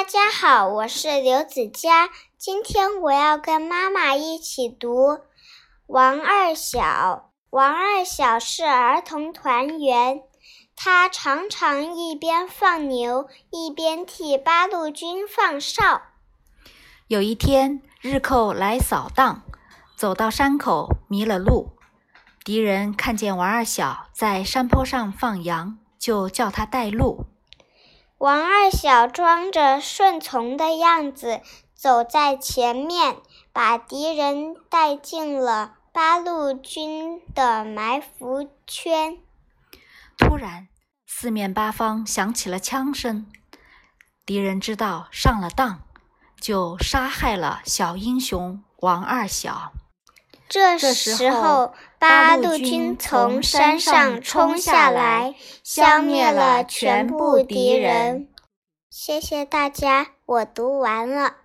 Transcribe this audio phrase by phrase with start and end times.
[0.00, 2.08] 大家好，我是刘子佳。
[2.38, 5.08] 今天我要跟妈妈一起读
[5.88, 6.80] 《王二小》。
[7.50, 10.22] 王二小是儿童团员，
[10.74, 16.00] 他常常一边放牛，一边替八路军放哨。
[17.08, 19.42] 有一天，日寇来扫荡，
[19.94, 21.76] 走到山口迷了路。
[22.42, 27.26] 敌人看见王二小在山坡上放羊，就叫他带路。
[28.20, 31.40] 王二小装着顺从的样子，
[31.74, 33.16] 走在前面，
[33.50, 39.16] 把敌人带进了八路军的埋伏圈。
[40.18, 40.68] 突然，
[41.06, 43.26] 四面八方响起了枪声，
[44.26, 45.80] 敌人知道上了当，
[46.38, 49.72] 就杀害了小英雄王二小。
[50.50, 58.28] 这时候，八路军从山上冲下来，消灭了全部敌人。
[58.90, 61.36] 谢谢大家，我读完了。